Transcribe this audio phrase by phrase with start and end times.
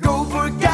[0.00, 0.73] Go for cash,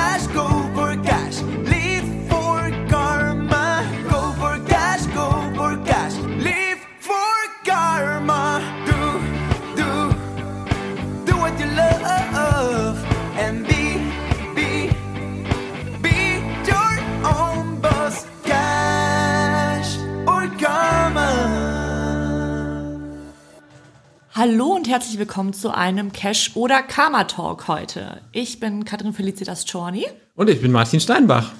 [24.91, 28.23] herzlich willkommen zu einem Cash oder Karma Talk heute.
[28.33, 30.05] Ich bin Katrin Felicitas Czorny
[30.35, 31.53] Und ich bin Martin Steinbach.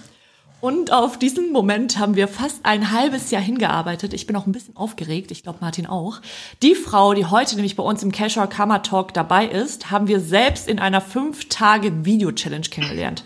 [0.61, 4.15] und auf diesen Moment haben wir fast ein halbes Jahr hingearbeitet.
[4.15, 6.21] Ich bin auch ein bisschen aufgeregt, ich glaube Martin auch.
[6.61, 10.09] Die Frau, die heute nämlich bei uns im Cash oder Karma Talk dabei ist, haben
[10.09, 13.23] wir selbst in einer 5-Tage-Video-Challenge kennengelernt,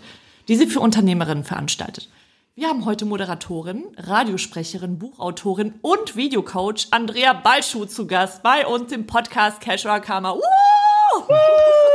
[0.47, 2.09] die sie für Unternehmerinnen veranstaltet.
[2.57, 9.05] Wir haben heute Moderatorin, Radiosprecherin, Buchautorin und Videocoach Andrea Balschuh zu Gast bei uns im
[9.05, 10.33] Podcast oder Karma.
[10.33, 11.23] Woo!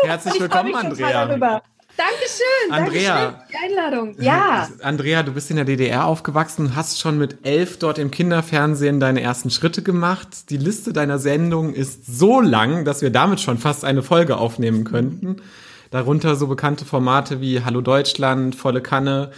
[0.04, 1.24] Herzlich Ich willkommen, Andrea.
[1.24, 1.62] darüber.
[1.96, 2.72] Dankeschön.
[2.72, 3.14] Andrea.
[3.14, 4.16] Dankeschön für die Einladung.
[4.20, 4.68] Ja.
[4.82, 9.00] Andrea, du bist in der DDR aufgewachsen und hast schon mit elf dort im Kinderfernsehen
[9.00, 10.50] deine ersten Schritte gemacht.
[10.50, 14.84] Die Liste deiner Sendungen ist so lang, dass wir damit schon fast eine Folge aufnehmen
[14.84, 15.36] könnten.
[15.90, 19.32] Darunter so bekannte Formate wie Hallo Deutschland, Volle Kanne.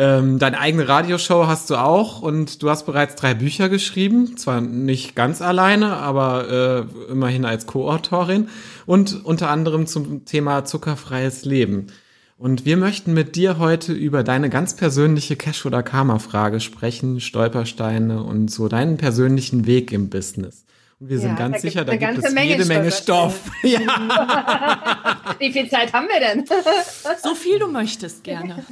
[0.00, 4.60] Ähm, deine eigene Radioshow hast du auch und du hast bereits drei Bücher geschrieben, zwar
[4.60, 8.48] nicht ganz alleine, aber äh, immerhin als Co-Autorin
[8.86, 11.88] und unter anderem zum Thema zuckerfreies Leben.
[12.36, 18.22] Und wir möchten mit dir heute über deine ganz persönliche Cash- oder Karma-Frage sprechen, Stolpersteine
[18.22, 20.64] und so deinen persönlichen Weg im Business.
[21.00, 23.30] Und wir sind Ja, ganz da sicher, da eine gibt es Menge jede Menge Stolpersteine.
[23.32, 23.50] Stoff.
[23.62, 25.34] Ja.
[25.38, 26.44] Wie viel Zeit haben wir denn?
[27.22, 28.64] So viel du möchtest gerne.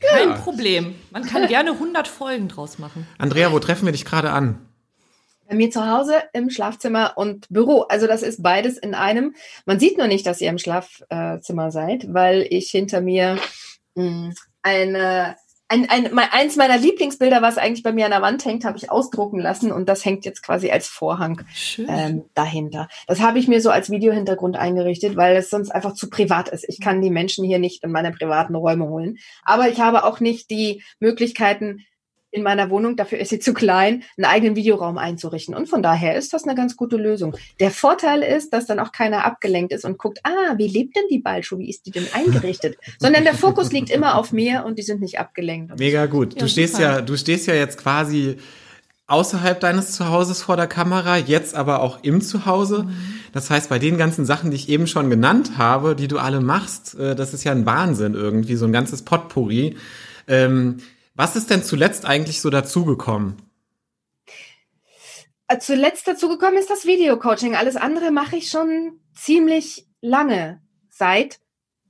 [0.00, 0.94] Kein Problem.
[1.10, 3.06] Man kann gerne 100 Folgen draus machen.
[3.18, 4.58] Andrea, wo treffen wir dich gerade an?
[5.48, 7.82] Bei mir zu Hause im Schlafzimmer und Büro.
[7.82, 9.34] Also das ist beides in einem.
[9.66, 13.38] Man sieht nur nicht, dass ihr im Schlafzimmer seid, weil ich hinter mir
[13.96, 15.36] mh, eine
[15.70, 18.90] ein, ein, eins meiner Lieblingsbilder, was eigentlich bei mir an der Wand hängt, habe ich
[18.90, 21.42] ausdrucken lassen und das hängt jetzt quasi als Vorhang
[21.78, 22.88] ähm, dahinter.
[23.06, 26.64] Das habe ich mir so als Videohintergrund eingerichtet, weil es sonst einfach zu privat ist.
[26.68, 29.18] Ich kann die Menschen hier nicht in meine privaten Räume holen.
[29.44, 31.84] Aber ich habe auch nicht die Möglichkeiten
[32.30, 35.54] in meiner Wohnung, dafür ist sie zu klein, einen eigenen Videoraum einzurichten.
[35.54, 37.36] Und von daher ist das eine ganz gute Lösung.
[37.58, 41.04] Der Vorteil ist, dass dann auch keiner abgelenkt ist und guckt, ah, wie lebt denn
[41.10, 41.58] die Ballschuh?
[41.58, 42.76] Wie ist die denn eingerichtet?
[42.98, 45.78] Sondern der Fokus liegt immer auf mir und die sind nicht abgelenkt.
[45.78, 46.34] Mega gut.
[46.34, 46.84] Ja, du stehst super.
[46.84, 48.36] ja, du stehst ja jetzt quasi
[49.10, 52.88] außerhalb deines Zuhauses vor der Kamera, jetzt aber auch im Zuhause.
[53.32, 56.40] Das heißt, bei den ganzen Sachen, die ich eben schon genannt habe, die du alle
[56.40, 59.76] machst, äh, das ist ja ein Wahnsinn irgendwie, so ein ganzes Potpourri.
[60.28, 60.76] Ähm,
[61.20, 63.36] was ist denn zuletzt eigentlich so dazugekommen?
[65.48, 67.54] Äh, Zuletzt dazu gekommen ist das Videocoaching.
[67.54, 70.62] Alles andere mache ich schon ziemlich lange.
[70.88, 71.38] Seit,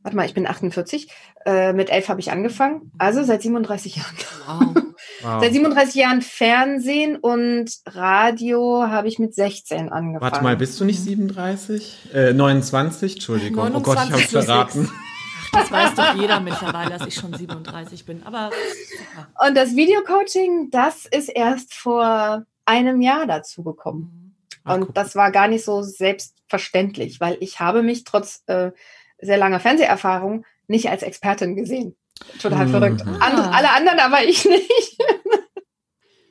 [0.03, 1.09] warte mal, ich bin 48.
[1.47, 2.91] Äh, mit elf habe ich angefangen.
[2.99, 4.17] Also seit 37 Jahren.
[4.47, 4.83] Wow.
[5.23, 5.41] Wow.
[5.43, 10.21] Seit 37 Jahren Fernsehen und Radio habe ich mit 16 angefangen.
[10.21, 12.11] Warte mal, bist du nicht 37?
[12.13, 13.15] Äh, 29?
[13.15, 13.75] Entschuldigung.
[13.77, 14.91] Oh Gott, ich hab's 29 plus verraten.
[15.53, 18.22] Das weiß doch jeder mittlerweile, dass ich schon 37 bin.
[18.25, 19.47] Aber super.
[19.47, 24.37] Und das Videocoaching, das ist erst vor einem Jahr dazu gekommen.
[24.65, 28.71] Ach, Und das war gar nicht so selbstverständlich, weil ich habe mich trotz äh,
[29.21, 31.97] sehr langer Fernseherfahrung nicht als Expertin gesehen.
[32.41, 32.71] Total Mhm.
[32.71, 33.03] verrückt.
[33.06, 33.16] Ah.
[33.21, 34.99] Andere, alle anderen, aber ich nicht.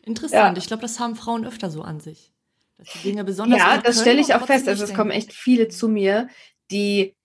[0.04, 0.58] Interessant.
[0.58, 0.62] Ja.
[0.62, 2.34] Ich glaube, das haben Frauen öfter so an sich.
[2.78, 4.68] Dass die Dinge besonders Ja, das stelle ich auch fest.
[4.68, 6.30] Also es kommen echt viele zu mir,
[6.72, 7.16] die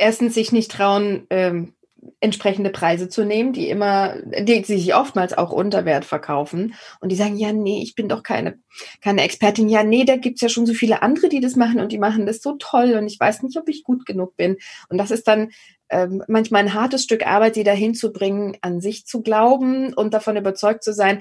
[0.00, 1.74] erstens sich nicht trauen, ähm,
[2.20, 7.16] entsprechende Preise zu nehmen, die immer, die sich oftmals auch unter Wert verkaufen und die
[7.16, 8.58] sagen, ja, nee, ich bin doch keine,
[9.02, 9.68] keine Expertin.
[9.68, 12.24] Ja, nee, da gibt's ja schon so viele andere, die das machen und die machen
[12.24, 14.56] das so toll und ich weiß nicht, ob ich gut genug bin.
[14.88, 15.50] Und das ist dann
[15.90, 20.14] ähm, manchmal ein hartes Stück Arbeit, sie dahin zu bringen, an sich zu glauben und
[20.14, 21.20] davon überzeugt zu sein,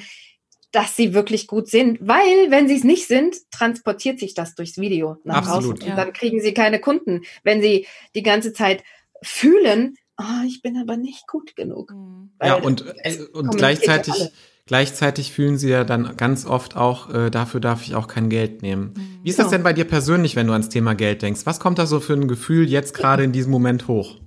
[0.71, 4.77] dass sie wirklich gut sind, weil wenn sie es nicht sind, transportiert sich das durchs
[4.77, 5.77] Video nach Absolut.
[5.79, 5.91] draußen Ja.
[5.93, 8.83] und dann kriegen sie keine Kunden, wenn sie die ganze Zeit
[9.23, 11.91] fühlen, ah, ich bin aber nicht gut genug.
[11.91, 12.31] Mhm.
[12.43, 14.31] Ja, und, äh, und gleichzeitig, alle.
[14.65, 18.61] gleichzeitig fühlen sie ja dann ganz oft auch, äh, dafür darf ich auch kein Geld
[18.61, 18.93] nehmen.
[18.95, 19.19] Mhm.
[19.23, 19.57] Wie ist das Genau.
[19.57, 21.41] denn bei dir persönlich, wenn du ans Thema Geld denkst?
[21.45, 24.17] Was kommt da so für ein Gefühl jetzt gerade in diesem Moment hoch?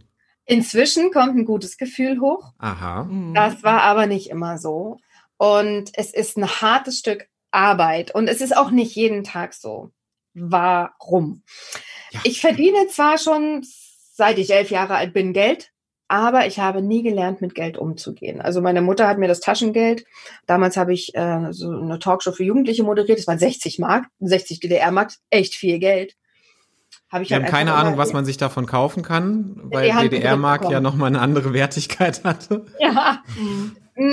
[0.45, 2.53] Inzwischen kommt ein gutes Gefühl hoch.
[2.59, 3.05] Aha.
[3.05, 3.33] Mhm.
[3.33, 4.99] Das war aber nicht immer so.
[5.43, 8.15] Und es ist ein hartes Stück Arbeit.
[8.15, 9.91] Und es ist auch nicht jeden Tag so.
[10.35, 11.43] Warum?
[12.13, 12.21] Ja.
[12.23, 13.67] Ich verdiene zwar schon,
[14.13, 15.73] seit ich elf Jahre alt bin, Geld,
[16.07, 18.41] aber ich habe nie gelernt, mit Geld umzugehen.
[18.41, 20.05] Also meine Mutter hat mir das Taschengeld.
[20.47, 23.19] Damals habe ich äh, so eine Talkshow für Jugendliche moderiert.
[23.19, 26.15] Das waren 60 Mark, 60 DDR-Mark, echt viel Geld.
[27.11, 30.71] habe ich Wir halt haben keine Ahnung, was man sich davon kaufen kann, weil DDR-Mark
[30.71, 32.67] ja nochmal eine andere Wertigkeit hatte.
[32.79, 33.25] Ja.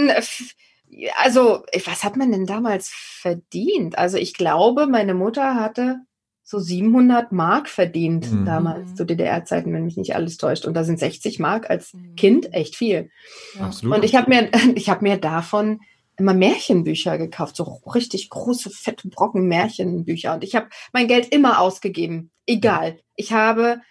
[1.17, 3.97] Also, was hat man denn damals verdient?
[3.97, 5.97] Also, ich glaube, meine Mutter hatte
[6.43, 8.45] so 700 Mark verdient Mhm.
[8.45, 10.65] damals zu DDR-Zeiten, wenn mich nicht alles täuscht.
[10.65, 12.15] Und da sind 60 Mark als Mhm.
[12.15, 13.11] Kind echt viel.
[13.55, 13.65] Ja.
[13.65, 13.95] Absolut.
[13.97, 15.81] Und ich habe mir, ich habe mir davon
[16.17, 17.63] immer Märchenbücher gekauft, so
[17.93, 20.33] richtig große, fette Brocken Märchenbücher.
[20.33, 22.97] Und ich habe mein Geld immer ausgegeben, egal.
[23.15, 23.81] Ich habe,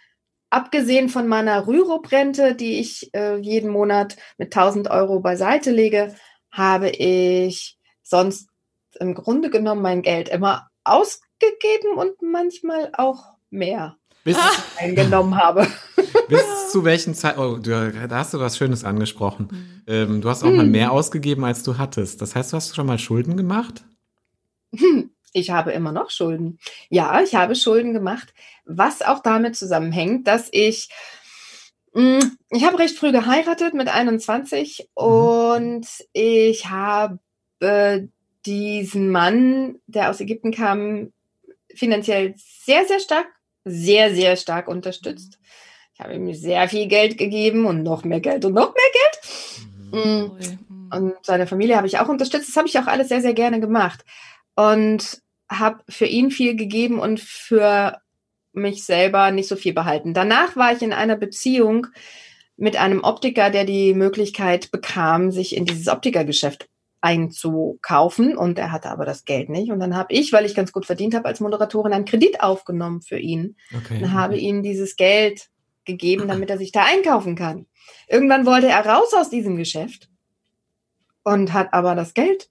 [0.51, 6.15] abgesehen von meiner Rürup-Rente, die ich äh, jeden Monat mit 1000 Euro beiseite lege,
[6.51, 8.49] habe ich sonst
[9.01, 14.37] im Grunde genommen mein Geld immer ausgegeben und manchmal auch mehr bis,
[14.79, 15.67] eingenommen habe.
[16.29, 16.43] bis
[16.73, 19.49] zu welchen Zeit, oh, du, da hast du was Schönes angesprochen.
[19.51, 19.83] Mhm.
[19.87, 20.73] Ähm, du hast auch mal Mhm.
[20.73, 22.21] mehr ausgegeben, als du hattest.
[22.23, 23.85] Das heißt, du hast schon mal Schulden gemacht?
[25.33, 26.59] Ich habe immer noch Schulden.
[26.91, 28.33] Ja, ich habe Schulden gemacht,
[28.65, 30.89] was auch damit zusammenhängt, dass ich,
[32.51, 37.19] ich habe recht früh geheiratet mit 21 und ich habe
[38.47, 41.13] diesen Mann, der aus Ägypten kam,
[41.75, 43.27] finanziell sehr, sehr stark,
[43.65, 45.39] sehr, sehr stark unterstützt.
[45.95, 50.05] Ich habe ihm sehr viel Geld gegeben und noch mehr Geld und noch mehr Geld.
[50.05, 50.31] Mm.
[50.31, 50.91] Ui, mhm.
[50.93, 52.49] Und seine Familie habe ich auch unterstützt.
[52.49, 54.05] Das habe ich auch alles sehr, sehr gerne gemacht.
[54.55, 55.21] Und
[55.51, 58.01] habe für ihn viel gegeben und für
[58.53, 60.15] mich selber nicht so viel behalten.
[60.15, 61.87] Danach war ich in einer Beziehung
[62.57, 66.69] mit einem Optiker, der die Möglichkeit bekam, sich in dieses Optikergeschäft
[67.01, 70.73] einzukaufen und er hatte aber das Geld nicht und dann habe ich, weil ich ganz
[70.73, 74.03] gut verdient habe als Moderatorin, einen Kredit aufgenommen für ihn Okay.
[74.03, 75.49] und habe ihm dieses Geld
[75.85, 77.67] gegeben, damit er sich da einkaufen kann.
[78.09, 80.09] Irgendwann wollte er raus aus diesem Geschäft
[81.23, 82.51] und hat aber das Geld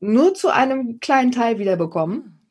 [0.00, 2.41] nur zu einem kleinen Teil wieder bekommen.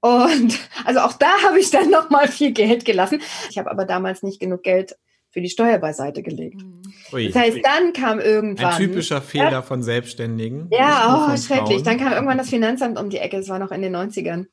[0.00, 3.20] Und also auch da habe ich dann noch mal viel Geld gelassen.
[3.50, 4.96] Ich habe aber damals nicht genug Geld
[5.30, 6.62] für die Steuer beiseite gelegt.
[6.62, 6.82] Mhm.
[7.12, 7.26] Ui.
[7.26, 10.68] Das heißt, dann kam irgendwann Ein typischer Fehler von Selbstständigen.
[10.70, 11.82] ja, oh, schrecklich.
[11.82, 11.84] Frauen.
[11.84, 13.36] Dann kam irgendwann das Finanzamt um die Ecke.
[13.36, 14.46] Es war noch in den 90ern.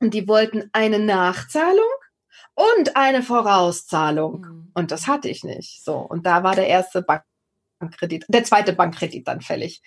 [0.00, 1.88] Und die wollten eine Nachzahlung
[2.54, 4.40] und eine Vorauszahlung.
[4.40, 4.70] Mhm.
[4.74, 5.82] Und das hatte ich nicht.
[5.84, 5.96] So.
[5.96, 7.02] Und da war der erste
[7.78, 9.82] Bankkredit, der zweite Bankkredit dann fällig.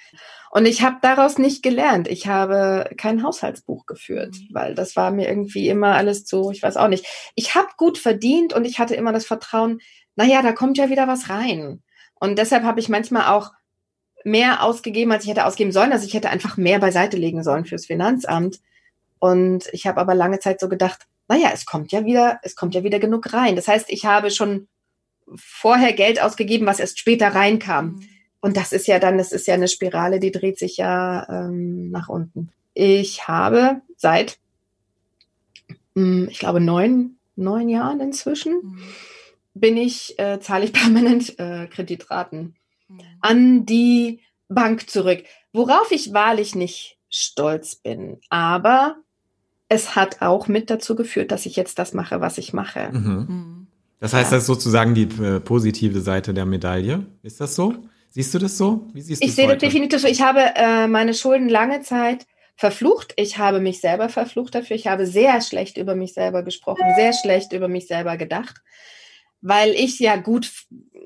[0.51, 2.07] Und ich habe daraus nicht gelernt.
[2.07, 4.47] Ich habe kein Haushaltsbuch geführt, Mhm.
[4.53, 7.05] weil das war mir irgendwie immer alles zu, ich weiß auch nicht.
[7.35, 9.79] Ich habe gut verdient und ich hatte immer das Vertrauen,
[10.15, 11.81] naja, da kommt ja wieder was rein.
[12.15, 13.51] Und deshalb habe ich manchmal auch
[14.23, 15.91] mehr ausgegeben, als ich hätte ausgeben sollen.
[15.93, 18.59] Also ich hätte einfach mehr beiseite legen sollen fürs Finanzamt.
[19.19, 22.75] Und ich habe aber lange Zeit so gedacht, naja, es kommt ja wieder, es kommt
[22.75, 23.55] ja wieder genug rein.
[23.55, 24.67] Das heißt, ich habe schon
[25.35, 27.85] vorher Geld ausgegeben, was erst später reinkam.
[27.95, 28.01] Mhm.
[28.41, 31.91] Und das ist ja dann, das ist ja eine Spirale, die dreht sich ja ähm,
[31.91, 32.49] nach unten.
[32.73, 34.39] Ich habe seit,
[35.93, 38.81] mh, ich glaube, neun, neun Jahren inzwischen, Mhm.
[39.53, 42.55] bin ich, äh, zahle ich permanent äh, Kreditraten
[42.89, 42.99] Mhm.
[43.21, 44.19] an die
[44.49, 45.23] Bank zurück,
[45.53, 48.19] worauf ich wahrlich nicht stolz bin.
[48.29, 48.97] Aber
[49.69, 52.89] es hat auch mit dazu geführt, dass ich jetzt das mache, was ich mache.
[52.91, 53.60] Mhm.
[54.01, 57.05] Das heißt, das ist sozusagen die äh, positive Seite der Medaille.
[57.21, 57.75] Ist das so?
[58.09, 58.87] Siehst du das so?
[58.93, 60.07] Wie siehst du Ich sehe das definitiv so.
[60.07, 62.25] Ich habe äh, meine Schulden lange Zeit
[62.55, 63.13] verflucht.
[63.15, 64.75] Ich habe mich selber verflucht dafür.
[64.75, 68.61] Ich habe sehr schlecht über mich selber gesprochen, sehr schlecht über mich selber gedacht,
[69.39, 70.51] weil ich ja gut,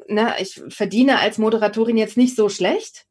[0.07, 3.07] ne, ich verdiene als Moderatorin jetzt nicht so schlecht,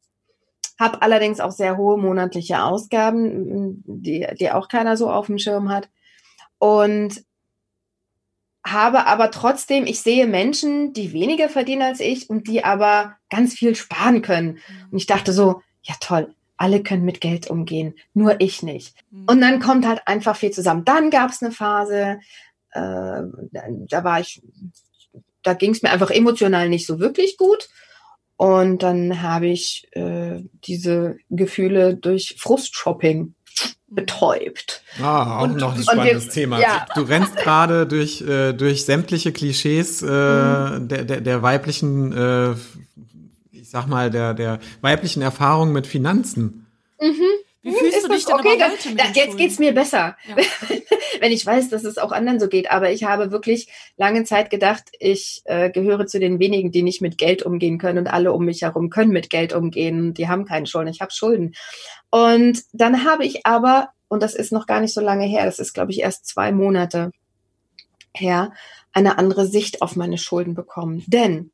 [0.79, 5.69] habe allerdings auch sehr hohe monatliche Ausgaben, die, die auch keiner so auf dem Schirm
[5.69, 5.89] hat.
[6.57, 7.23] Und
[8.65, 13.53] habe aber trotzdem, ich sehe Menschen, die weniger verdienen als ich und die aber ganz
[13.53, 14.57] viel sparen können.
[14.91, 18.95] Und ich dachte so, ja toll, alle können mit Geld umgehen, nur ich nicht.
[19.11, 19.25] Mhm.
[19.29, 20.83] Und dann kommt halt einfach viel zusammen.
[20.83, 22.19] Dann gab es eine Phase,
[22.71, 24.41] äh, da war ich,
[25.43, 27.69] da ging es mir einfach emotional nicht so wirklich gut.
[28.37, 33.34] Und dann habe ich äh, diese Gefühle durch Frustshopping
[33.87, 34.81] betäubt.
[35.01, 36.59] Ah, auch Und- noch ein und spannendes wir- Thema.
[36.59, 36.85] ja.
[36.95, 40.87] Du rennst gerade durch, äh, durch sämtliche Klischees äh, Mhm.
[40.87, 42.51] der, der, der weiblichen, äh,
[43.51, 46.65] ich sag mal, der, der weiblichen Erfahrung mit Finanzen.
[47.61, 48.63] Wie fühlst Das denn okay?
[48.63, 49.65] aber heute mit da, jetzt geht's Schulden?
[49.65, 50.35] mir besser, Ja.
[51.19, 52.71] wenn ich weiß, dass es auch anderen so geht.
[52.71, 53.67] Aber ich habe wirklich
[53.97, 57.99] lange Zeit gedacht, ich äh, gehöre zu den wenigen, die nicht mit Geld umgehen können
[57.99, 60.13] und alle um mich herum können mit Geld umgehen.
[60.13, 60.89] Die haben keine Schulden.
[60.89, 61.55] Ich habe Schulden.
[62.09, 65.59] Und dann habe ich aber, und das ist noch gar nicht so lange her, das
[65.59, 67.11] ist, glaube ich, erst zwei Monate
[68.13, 68.53] her,
[68.93, 71.03] eine andere Sicht auf meine Schulden bekommen.
[71.07, 71.51] Denn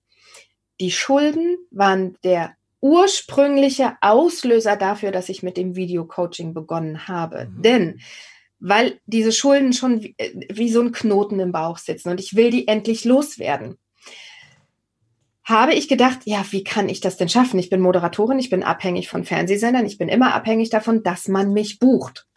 [0.80, 7.46] die Schulden waren der ursprüngliche Auslöser dafür, dass ich mit dem Video-Coaching begonnen habe.
[7.46, 7.62] Mhm.
[7.62, 8.02] Denn
[8.62, 12.36] weil diese Schulden schon wie, äh, wie so ein Knoten im Bauch sitzen und ich
[12.36, 13.78] will die endlich loswerden.
[15.44, 17.60] Habe ich gedacht, ja, wie kann ich das denn schaffen?
[17.60, 21.52] Ich bin Moderatorin, ich bin abhängig von Fernsehsendern, ich bin immer abhängig davon, dass man
[21.52, 22.28] mich bucht.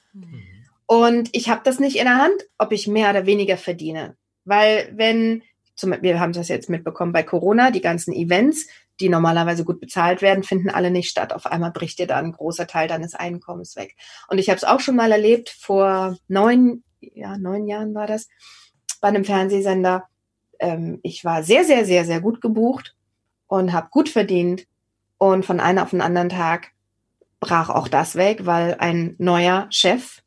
[0.87, 4.17] Und ich habe das nicht in der Hand, ob ich mehr oder weniger verdiene.
[4.45, 5.43] Weil wenn,
[5.75, 8.67] zum, wir haben das jetzt mitbekommen bei Corona, die ganzen Events,
[9.01, 11.33] die normalerweise gut bezahlt werden, finden alle nicht statt.
[11.33, 13.97] Auf einmal bricht dir da ein großer Teil deines Einkommens weg.
[14.29, 18.29] Und ich habe es auch schon mal erlebt, vor neun, ja, neun Jahren war das,
[19.01, 20.05] bei einem Fernsehsender.
[20.61, 22.95] Ähm, ich war sehr, sehr, sehr, sehr gut gebucht
[23.47, 24.67] und habe gut verdient.
[25.19, 26.73] Und von einem auf den anderen Tag
[27.41, 30.23] brach auch das weg, weil ein neuer Chef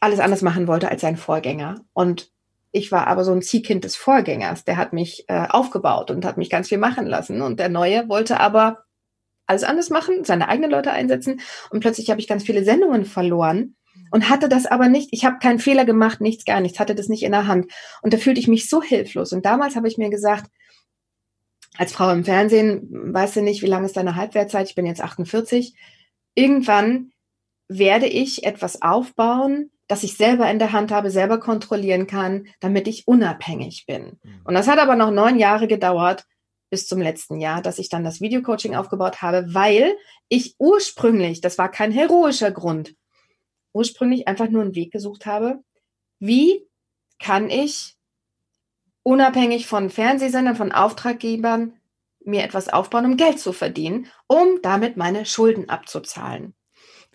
[0.00, 1.84] alles anders machen wollte als sein Vorgänger.
[1.92, 2.30] Und
[2.76, 4.64] ich war aber so ein Ziehkind des Vorgängers.
[4.64, 7.40] Der hat mich äh, aufgebaut und hat mich ganz viel machen lassen.
[7.40, 8.84] Und der Neue wollte aber
[9.46, 11.40] alles anders machen, seine eigenen Leute einsetzen.
[11.70, 13.76] Und plötzlich habe ich ganz viele Sendungen verloren
[14.10, 15.08] und hatte das aber nicht.
[15.12, 17.72] Ich habe keinen Fehler gemacht, nichts, gar nichts, hatte das nicht in der Hand.
[18.02, 19.32] Und da fühlte ich mich so hilflos.
[19.32, 20.50] Und damals habe ich mir gesagt,
[21.78, 24.68] als Frau im Fernsehen, weißt du nicht, wie lange ist deine Halbwertzeit?
[24.68, 25.74] Ich bin jetzt 48.
[26.34, 27.10] Irgendwann
[27.68, 32.88] werde ich etwas aufbauen, das ich selber in der Hand habe, selber kontrollieren kann, damit
[32.88, 34.18] ich unabhängig bin.
[34.22, 34.40] Mhm.
[34.44, 36.24] Und das hat aber noch neun Jahre gedauert,
[36.70, 39.96] bis zum letzten Jahr, dass ich dann das Videocoaching aufgebaut habe, weil
[40.28, 42.94] ich ursprünglich, das war kein heroischer Grund,
[43.72, 45.60] ursprünglich einfach nur einen Weg gesucht habe,
[46.18, 46.66] wie
[47.18, 47.94] kann ich
[49.02, 51.78] unabhängig von Fernsehsendern, von Auftraggebern
[52.24, 56.54] mir etwas aufbauen, um Geld zu verdienen, um damit meine Schulden abzuzahlen.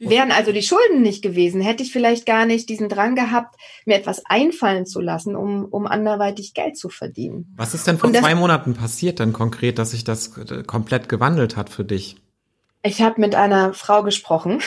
[0.09, 3.55] Wären also die Schulden nicht gewesen, hätte ich vielleicht gar nicht diesen Drang gehabt,
[3.85, 7.53] mir etwas einfallen zu lassen, um, um anderweitig Geld zu verdienen.
[7.55, 11.55] Was ist denn vor zwei Monaten passiert dann konkret, dass sich das äh, komplett gewandelt
[11.55, 12.15] hat für dich?
[12.83, 14.59] Ich habe mit einer Frau gesprochen,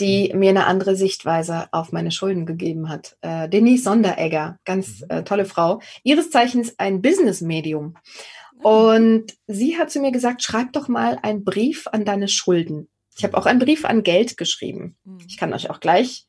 [0.00, 3.18] die mir eine andere Sichtweise auf meine Schulden gegeben hat.
[3.20, 5.06] Äh, Denise Sonderegger, ganz mhm.
[5.10, 5.80] äh, tolle Frau.
[6.04, 7.96] Ihres Zeichens ein Business-Medium.
[8.62, 12.88] Und sie hat zu mir gesagt, schreib doch mal einen Brief an deine Schulden.
[13.16, 14.96] Ich habe auch einen Brief an Geld geschrieben.
[15.04, 15.18] Mhm.
[15.28, 16.26] Ich kann euch auch gleich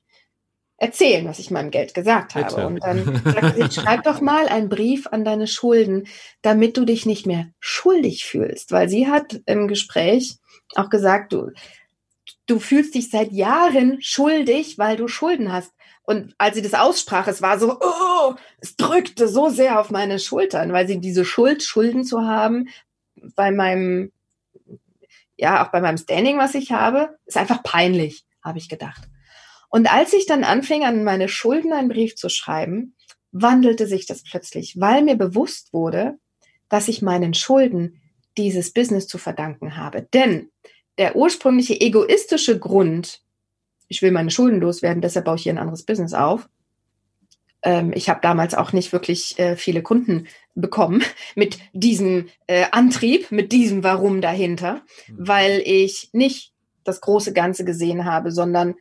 [0.78, 2.58] erzählen, was ich meinem Geld gesagt Bitte.
[2.58, 2.68] habe.
[2.68, 6.08] Und dann sagt sie, schreib doch mal einen Brief an deine Schulden,
[6.42, 8.72] damit du dich nicht mehr schuldig fühlst.
[8.72, 10.38] Weil sie hat im Gespräch
[10.76, 11.52] auch gesagt, du,
[12.46, 15.72] du fühlst dich seit Jahren schuldig, weil du Schulden hast.
[16.04, 20.20] Und als sie das aussprach, es war so, oh, es drückte so sehr auf meine
[20.20, 22.70] Schultern, weil sie diese Schuld, Schulden zu haben,
[23.36, 24.12] bei meinem
[25.38, 29.04] ja, auch bei meinem Standing, was ich habe, ist einfach peinlich, habe ich gedacht.
[29.70, 32.96] Und als ich dann anfing, an meine Schulden einen Brief zu schreiben,
[33.32, 36.18] wandelte sich das plötzlich, weil mir bewusst wurde,
[36.70, 38.02] dass ich meinen Schulden
[38.38, 40.08] dieses Business zu verdanken habe.
[40.14, 40.50] Denn
[40.98, 43.22] der ursprüngliche egoistische Grund,
[43.88, 46.48] ich will meine Schulden loswerden, deshalb baue ich hier ein anderes Business auf,
[47.66, 51.04] ähm, ich habe damals auch nicht wirklich äh, viele Kunden bekommen
[51.36, 55.16] mit diesem äh, Antrieb, mit diesem Warum dahinter, mhm.
[55.18, 56.54] weil ich nicht
[56.86, 58.76] das große Ganze gesehen habe, sondern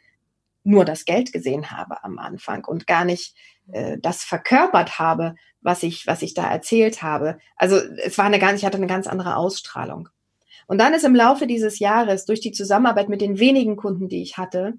[0.62, 3.34] nur das Geld gesehen habe am Anfang und gar nicht
[3.72, 7.38] äh, das verkörpert habe, was ich, was ich da erzählt habe.
[7.56, 10.10] Also es war eine ganz, ich hatte eine ganz andere Ausstrahlung.
[10.66, 14.22] Und dann ist im Laufe dieses Jahres durch die Zusammenarbeit mit den wenigen Kunden, die
[14.22, 14.74] ich hatte,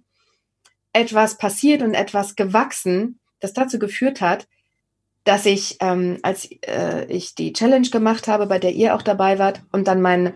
[0.93, 4.47] etwas passiert und etwas gewachsen, das dazu geführt hat,
[5.23, 9.39] dass ich, ähm, als äh, ich die Challenge gemacht habe, bei der ihr auch dabei
[9.39, 10.35] wart und dann mein,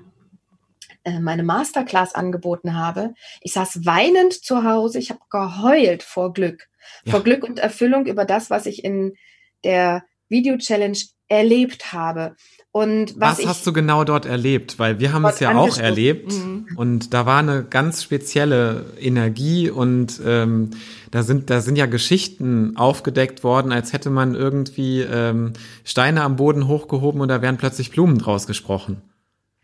[1.04, 6.68] äh, meine Masterclass angeboten habe, ich saß weinend zu Hause, ich habe geheult vor Glück,
[7.06, 7.12] ja.
[7.12, 9.16] vor Glück und Erfüllung über das, was ich in
[9.64, 12.36] der Video-Challenge erlebt habe.
[12.72, 14.78] Und was, was hast du genau dort erlebt?
[14.78, 16.68] Weil wir haben es ja auch erlebt mhm.
[16.76, 20.70] und da war eine ganz spezielle Energie und ähm,
[21.10, 26.36] da sind da sind ja Geschichten aufgedeckt worden, als hätte man irgendwie ähm, Steine am
[26.36, 29.02] Boden hochgehoben und da wären plötzlich Blumen draus gesprochen,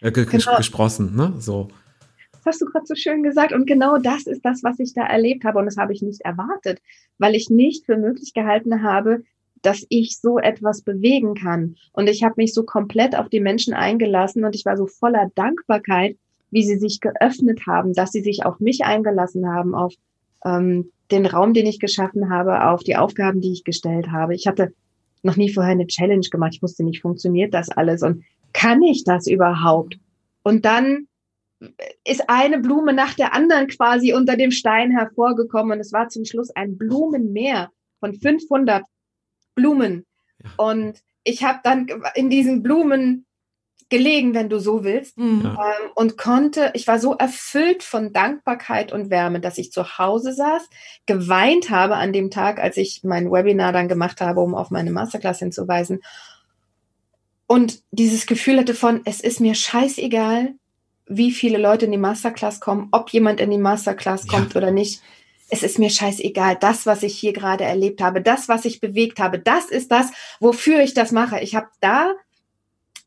[0.01, 0.57] äh, genau.
[0.57, 1.33] gesprossen, ne?
[1.37, 1.67] So.
[2.31, 5.05] Das hast du gerade so schön gesagt und genau das ist das, was ich da
[5.05, 6.81] erlebt habe und das habe ich nicht erwartet,
[7.19, 9.21] weil ich nicht für möglich gehalten habe,
[9.61, 11.75] dass ich so etwas bewegen kann.
[11.93, 15.31] Und ich habe mich so komplett auf die Menschen eingelassen und ich war so voller
[15.35, 16.17] Dankbarkeit,
[16.51, 19.93] wie sie sich geöffnet haben, dass sie sich auf mich eingelassen haben, auf
[20.45, 24.35] ähm, den Raum, den ich geschaffen habe, auf die Aufgaben, die ich gestellt habe.
[24.35, 24.73] Ich hatte
[25.23, 26.53] noch nie vorher eine Challenge gemacht.
[26.55, 29.97] Ich wusste nicht, funktioniert das alles und kann ich das überhaupt?
[30.43, 31.07] Und dann
[32.05, 36.25] ist eine Blume nach der anderen quasi unter dem Stein hervorgekommen und es war zum
[36.25, 38.83] Schluss ein Blumenmeer von 500
[39.55, 40.05] Blumen.
[40.43, 40.51] Ja.
[40.57, 43.25] Und ich habe dann in diesen Blumen
[43.89, 45.17] gelegen, wenn du so willst.
[45.17, 45.41] Mhm.
[45.43, 45.53] Ja.
[45.53, 50.33] Ähm, und konnte, ich war so erfüllt von Dankbarkeit und Wärme, dass ich zu Hause
[50.33, 50.63] saß,
[51.05, 54.91] geweint habe an dem Tag, als ich mein Webinar dann gemacht habe, um auf meine
[54.91, 56.01] Masterclass hinzuweisen.
[57.47, 60.55] Und dieses Gefühl hatte von, es ist mir scheißegal,
[61.07, 64.31] wie viele Leute in die Masterclass kommen, ob jemand in die Masterclass Ja.
[64.31, 65.01] kommt oder nicht.
[65.49, 66.57] Es ist mir scheißegal.
[66.59, 70.11] Das, was ich hier gerade erlebt habe, das, was ich bewegt habe, das ist das,
[70.39, 71.39] wofür ich das mache.
[71.39, 72.13] Ich habe da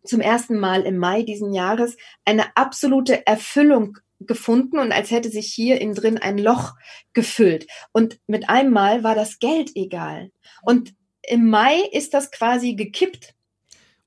[0.04, 5.52] zum ersten Mal im Mai diesen Jahres eine absolute Erfüllung gefunden und als hätte sich
[5.52, 6.74] hier innen drin ein Loch
[7.12, 7.66] gefüllt.
[7.92, 10.30] Und mit einem Mal war das Geld egal.
[10.62, 13.34] Und im Mai ist das quasi gekippt.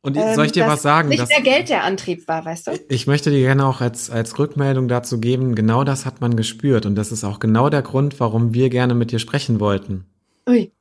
[0.04, 1.10] Und ähm, soll ich dir was sagen?
[1.10, 2.72] Nicht dass- mehr Geld der Antrieb war, weißt du?
[2.90, 6.86] Ich möchte dir gerne auch als, als Rückmeldung dazu geben, genau das hat man gespürt.
[6.86, 10.06] Und das ist auch genau der Grund, warum wir gerne mit dir sprechen wollten.
[10.50, 10.72] Ui.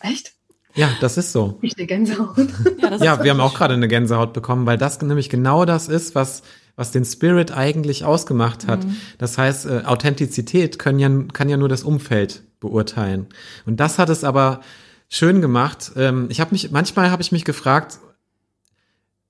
[0.00, 0.32] Echt?
[0.74, 1.58] Ja, das ist so.
[1.62, 2.36] Ich eine Gänsehaut.
[2.80, 5.88] Ja, das Ja, wir haben auch gerade eine Gänsehaut bekommen, weil das nämlich genau das
[5.88, 6.42] ist, was,
[6.76, 8.86] was den Spirit eigentlich ausgemacht hat.
[9.18, 13.26] Das heißt, äh, Authentizität können ja, kann ja nur das Umfeld beurteilen.
[13.64, 14.60] Und das hat es aber
[15.08, 15.92] schön gemacht.
[15.96, 17.98] Ähm, ich habe mich, manchmal habe ich mich gefragt,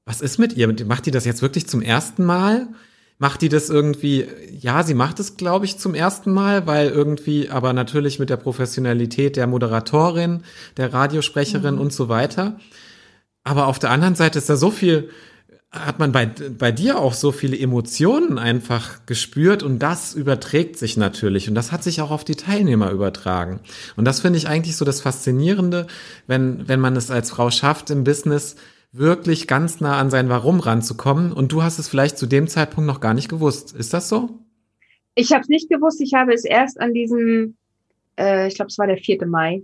[0.06, 0.72] was ist mit ihr?
[0.86, 2.68] Macht die das jetzt wirklich zum ersten Mal?
[3.18, 4.26] Macht die das irgendwie,
[4.60, 8.36] ja, sie macht es, glaube ich, zum ersten Mal, weil irgendwie, aber natürlich mit der
[8.36, 10.42] Professionalität der Moderatorin,
[10.76, 12.58] der Radiosprecherin und so weiter.
[13.42, 15.10] Aber auf der anderen Seite ist da so viel,
[15.72, 20.96] hat man bei, bei dir auch so viele Emotionen einfach gespürt und das überträgt sich
[20.96, 23.60] natürlich und das hat sich auch auf die Teilnehmer übertragen.
[23.96, 25.86] Und das finde ich eigentlich so das Faszinierende,
[26.26, 28.56] wenn, wenn man es als Frau schafft im Business,
[28.96, 32.86] wirklich ganz nah an sein Warum ranzukommen und du hast es vielleicht zu dem Zeitpunkt
[32.86, 33.72] noch gar nicht gewusst.
[33.72, 34.30] Ist das so?
[35.14, 36.00] Ich habe es nicht gewusst.
[36.00, 37.56] Ich habe es erst an diesem,
[38.18, 39.26] äh, ich glaube, es war der 4.
[39.26, 39.62] Mai,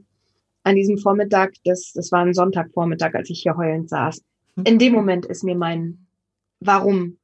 [0.65, 4.23] an diesem Vormittag, das, das war ein Sonntagvormittag, als ich hier heulend saß.
[4.57, 4.65] Hm.
[4.65, 6.07] In dem Moment ist mir mein
[6.61, 7.19] Warum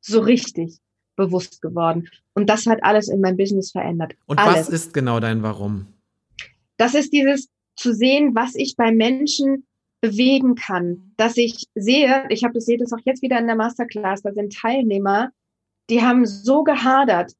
[0.00, 0.78] so richtig
[1.16, 2.08] bewusst geworden.
[2.34, 4.14] Und das hat alles in meinem Business verändert.
[4.26, 4.56] Und alles.
[4.56, 5.86] was ist genau dein Warum?
[6.76, 9.66] das ist dieses zu sehen, was ich bei Menschen
[10.04, 13.56] bewegen kann, dass ich sehe, ich habe das sehe das auch jetzt wieder in der
[13.56, 15.30] Masterclass, da sind Teilnehmer,
[15.88, 17.32] die haben so gehadert.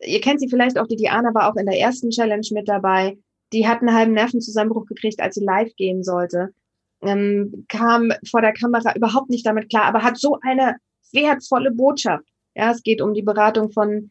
[0.00, 3.18] Ihr kennt sie vielleicht auch, die Diana war auch in der ersten Challenge mit dabei.
[3.52, 6.50] Die hat einen halben Nervenzusammenbruch gekriegt, als sie live gehen sollte.
[7.00, 10.76] Ähm, kam vor der Kamera überhaupt nicht damit klar, aber hat so eine
[11.12, 12.24] wertvolle Botschaft.
[12.54, 14.10] Ja, es geht um die Beratung von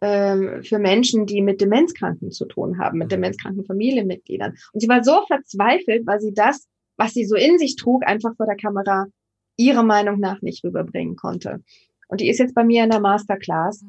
[0.00, 4.56] ähm, für Menschen, die mit Demenzkranken zu tun haben, mit demenzkranken Familienmitgliedern.
[4.72, 6.66] Und sie war so verzweifelt, weil sie das,
[7.02, 9.06] was sie so in sich trug, einfach vor der Kamera
[9.56, 11.60] ihrer Meinung nach nicht rüberbringen konnte.
[12.06, 13.84] Und die ist jetzt bei mir in der Masterclass.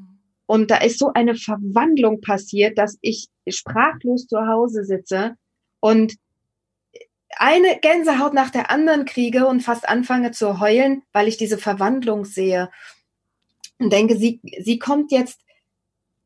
[0.47, 5.35] Und da ist so eine Verwandlung passiert, dass ich sprachlos zu Hause sitze
[5.79, 6.15] und
[7.37, 12.25] eine Gänsehaut nach der anderen kriege und fast anfange zu heulen, weil ich diese Verwandlung
[12.25, 12.71] sehe.
[13.77, 15.39] Und denke, sie, sie kommt jetzt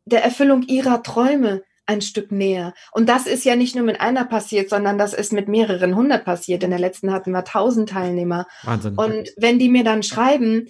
[0.05, 2.73] der Erfüllung ihrer Träume ein Stück näher.
[2.91, 6.25] Und das ist ja nicht nur mit einer passiert, sondern das ist mit mehreren hundert
[6.25, 6.63] passiert.
[6.63, 8.45] In der letzten hatten wir tausend Teilnehmer.
[8.63, 8.95] Wahnsinn.
[8.95, 10.67] Und wenn die mir dann schreiben,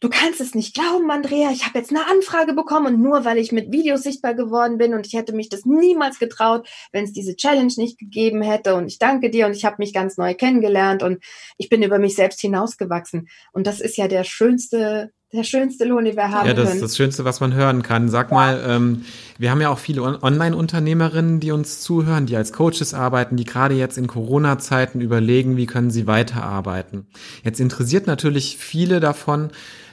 [0.00, 3.38] du kannst es nicht glauben, Andrea, ich habe jetzt eine Anfrage bekommen und nur weil
[3.38, 7.12] ich mit Videos sichtbar geworden bin und ich hätte mich das niemals getraut, wenn es
[7.12, 10.34] diese Challenge nicht gegeben hätte und ich danke dir und ich habe mich ganz neu
[10.34, 11.22] kennengelernt und
[11.56, 13.28] ich bin über mich selbst hinausgewachsen.
[13.52, 16.70] Und das ist ja der schönste, der schönste Lohn, den wir haben Ja, das ist
[16.70, 16.82] können.
[16.82, 18.08] das Schönste, was man hören kann.
[18.08, 19.04] Sag mal, ähm,
[19.36, 23.44] wir haben ja auch viele On- Online-Unternehmerinnen, die uns zuhören, die als Coaches arbeiten, die
[23.44, 27.06] gerade jetzt in Corona-Zeiten überlegen, wie können sie weiterarbeiten.
[27.44, 29.50] Jetzt interessiert natürlich viele davon,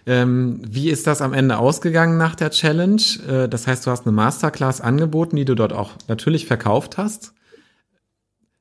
[0.07, 3.01] ähm, wie ist das am Ende ausgegangen nach der Challenge?
[3.27, 7.33] Äh, das heißt, du hast eine Masterclass angeboten, die du dort auch natürlich verkauft hast.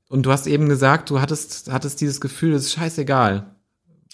[0.08, 3.53] Und du hast eben gesagt, du hattest, hattest dieses Gefühl, es ist scheißegal,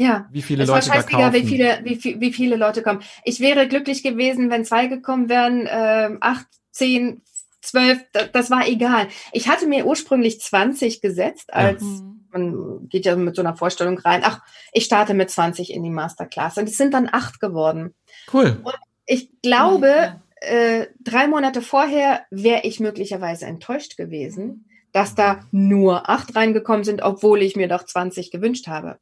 [0.00, 0.26] Ja.
[0.32, 3.02] wie viele Es war Leute da scheißegal, wie viele, wie, viel- wie viele Leute kommen.
[3.24, 7.20] Ich wäre glücklich gewesen, wenn zwei gekommen wären, ähm, acht, zehn,
[7.60, 9.08] zwölf, da- das war egal.
[9.32, 12.24] Ich hatte mir ursprünglich 20 gesetzt, als Mhm.
[12.32, 14.40] man geht ja mit so einer Vorstellung rein, ach,
[14.72, 16.56] ich starte mit 20 in die Masterclass.
[16.56, 17.94] Und es sind dann acht geworden.
[18.32, 18.56] Cool.
[19.04, 20.22] Ich glaube, Ja.
[20.40, 27.02] äh, drei Monate vorher wäre ich möglicherweise enttäuscht gewesen, dass da nur acht reingekommen sind,
[27.02, 28.98] obwohl ich mir doch 20 gewünscht habe.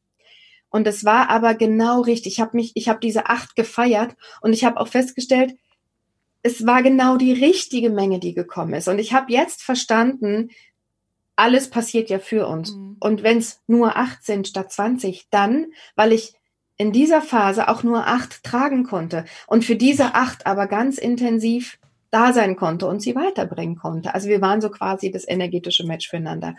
[0.71, 2.35] Und es war aber genau richtig.
[2.35, 5.55] Ich habe mich, ich habe diese acht gefeiert und ich habe auch festgestellt,
[6.43, 8.89] es war genau die richtige Menge, die gekommen ist.
[8.89, 10.51] Und ich habe jetzt verstanden,
[11.37, 12.75] alles passiert ja für uns.
[12.75, 12.97] Mhm.
[13.01, 16.35] Und wenn es nur acht sind statt 20, dann, weil ich
[16.77, 21.79] in dieser Phase auch nur acht tragen konnte und für diese acht aber ganz intensiv
[22.11, 24.15] da sein konnte und sie weiterbringen konnte.
[24.15, 26.57] Also wir waren so quasi das energetische Match füreinander.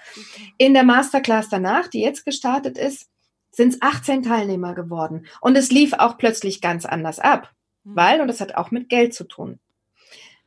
[0.58, 3.08] In der Masterclass danach, die jetzt gestartet ist,
[3.52, 5.26] sind es 18 Teilnehmer geworden.
[5.42, 7.52] Und es lief auch plötzlich ganz anders ab,
[7.84, 9.60] weil, und das hat auch mit Geld zu tun.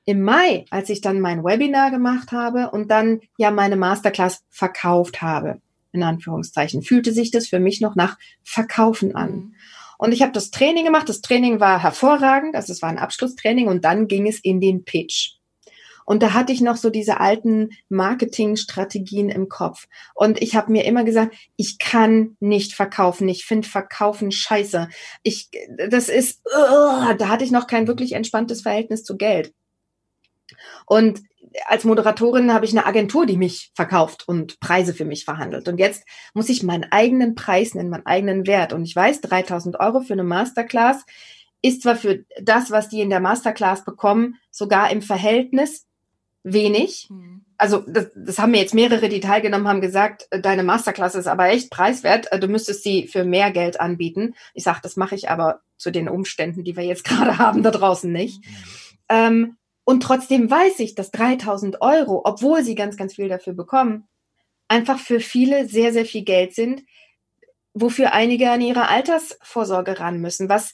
[0.05, 5.23] Im Mai, als ich dann mein Webinar gemacht habe und dann ja meine Masterclass verkauft
[5.23, 5.61] habe,
[5.93, 9.31] in Anführungszeichen, fühlte sich das für mich noch nach Verkaufen an.
[9.31, 9.55] Mhm.
[9.99, 11.09] Und ich habe das Training gemacht.
[11.09, 14.85] Das Training war hervorragend, also es war ein Abschlusstraining und dann ging es in den
[14.85, 15.37] Pitch.
[16.05, 19.88] Und da hatte ich noch so diese alten Marketingstrategien im Kopf.
[20.15, 23.29] Und ich habe mir immer gesagt, ich kann nicht verkaufen.
[23.29, 24.88] Ich finde Verkaufen scheiße.
[25.23, 25.49] Ich,
[25.88, 29.53] das ist, uh, da hatte ich noch kein wirklich entspanntes Verhältnis zu Geld.
[30.87, 31.23] Und
[31.67, 35.69] als Moderatorin habe ich eine Agentur, die mich verkauft und Preise für mich verhandelt.
[35.69, 38.73] Und jetzt muss ich meinen eigenen Preis nennen, meinen eigenen Wert.
[38.73, 41.05] Und ich weiß, 3000 Euro für eine Masterclass
[41.62, 45.87] ist zwar für das, was die in der Masterclass bekommen, sogar im Verhältnis
[46.45, 47.09] wenig.
[47.11, 47.45] Mhm.
[47.57, 51.27] Also das, das haben mir jetzt mehrere, die teilgenommen haben, gesagt, äh, deine Masterclass ist
[51.27, 52.33] aber echt preiswert.
[52.33, 54.35] Äh, Du müsstest sie für mehr Geld anbieten.
[54.55, 57.71] Ich sage, das mache ich aber zu den Umständen, die wir jetzt gerade haben, da
[57.71, 58.45] draußen nicht.
[59.09, 64.09] Ähm, und trotzdem weiß ich, dass 3000 Euro, obwohl sie ganz, ganz viel dafür bekommen,
[64.69, 66.85] einfach für viele sehr, sehr viel Geld sind,
[67.75, 70.73] wofür einige an ihre Altersvorsorge ran müssen, was,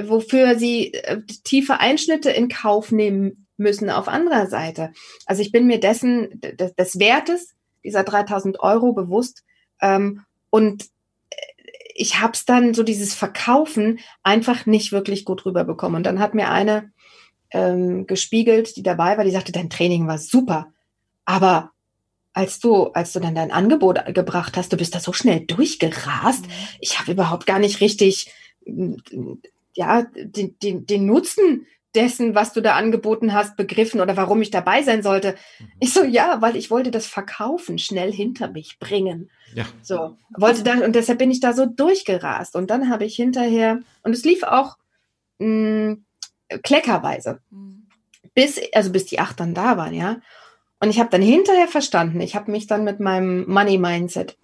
[0.00, 4.92] wofür sie äh, tiefe Einschnitte in Kauf nehmen müssen auf anderer Seite.
[5.26, 9.44] Also ich bin mir dessen, des, des Wertes dieser 3000 Euro bewusst
[9.80, 10.84] ähm, und
[11.30, 11.36] äh,
[11.94, 15.96] ich habe es dann so dieses Verkaufen einfach nicht wirklich gut rüberbekommen.
[15.96, 16.92] Und dann hat mir eine
[17.50, 20.72] ähm, gespiegelt, die dabei war, die sagte, dein Training war super,
[21.24, 21.72] aber
[22.32, 26.44] als du, als du dann dein Angebot gebracht hast, du bist da so schnell durchgerast.
[26.78, 28.32] Ich habe überhaupt gar nicht richtig,
[29.74, 34.50] ja, den, den, den Nutzen dessen, was du da angeboten hast, begriffen oder warum ich
[34.50, 35.34] dabei sein sollte.
[35.80, 39.30] Ich so, ja, weil ich wollte das Verkaufen schnell hinter mich bringen.
[39.54, 39.64] Ja.
[39.82, 42.56] So, wollte dann, und deshalb bin ich da so durchgerast.
[42.56, 44.76] Und dann habe ich hinterher, und es lief auch
[45.38, 45.96] mh,
[46.62, 47.86] kleckerweise, Mhm.
[48.34, 50.20] bis, also bis die acht dann da waren, ja.
[50.80, 54.36] Und ich habe dann hinterher verstanden, ich habe mich dann mit meinem Money-Mindset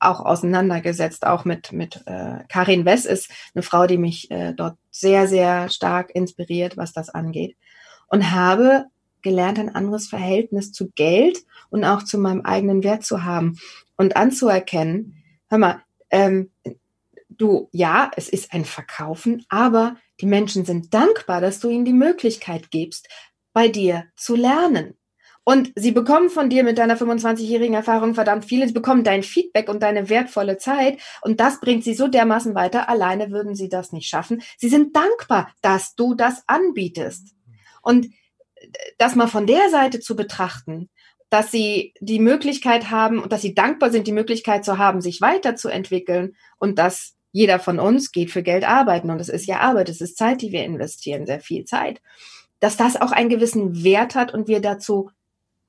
[0.00, 4.76] auch auseinandergesetzt, auch mit, mit äh, Karin Wess ist eine Frau, die mich äh, dort
[4.90, 7.56] sehr, sehr stark inspiriert, was das angeht.
[8.08, 8.86] Und habe
[9.22, 11.38] gelernt, ein anderes Verhältnis zu Geld
[11.70, 13.58] und auch zu meinem eigenen Wert zu haben
[13.96, 16.50] und anzuerkennen, hör mal, ähm,
[17.28, 21.92] du, ja, es ist ein Verkaufen, aber die Menschen sind dankbar, dass du ihnen die
[21.92, 23.08] Möglichkeit gibst,
[23.52, 24.97] bei dir zu lernen.
[25.48, 28.66] Und sie bekommen von dir mit deiner 25-jährigen Erfahrung verdammt viel.
[28.66, 30.98] Sie bekommen dein Feedback und deine wertvolle Zeit.
[31.22, 32.90] Und das bringt sie so dermaßen weiter.
[32.90, 34.42] Alleine würden sie das nicht schaffen.
[34.58, 37.34] Sie sind dankbar, dass du das anbietest.
[37.80, 38.08] Und
[38.98, 40.90] das mal von der Seite zu betrachten,
[41.30, 45.22] dass sie die Möglichkeit haben und dass sie dankbar sind, die Möglichkeit zu haben, sich
[45.22, 49.88] weiterzuentwickeln und dass jeder von uns geht für Geld arbeiten und es ist ja Arbeit,
[49.88, 52.02] es ist Zeit, die wir investieren, sehr viel Zeit,
[52.60, 55.10] dass das auch einen gewissen Wert hat und wir dazu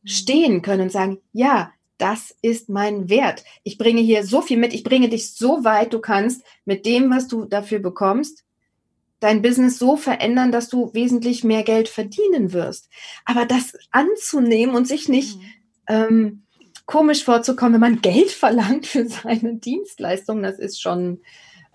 [0.03, 3.43] stehen können und sagen, ja, das ist mein Wert.
[3.63, 7.11] Ich bringe hier so viel mit, ich bringe dich so weit du kannst mit dem,
[7.11, 8.45] was du dafür bekommst,
[9.19, 12.89] dein Business so verändern, dass du wesentlich mehr Geld verdienen wirst.
[13.25, 15.37] Aber das anzunehmen und sich nicht
[15.87, 16.43] ähm,
[16.85, 21.19] komisch vorzukommen, wenn man Geld verlangt für seine Dienstleistung, das ist schon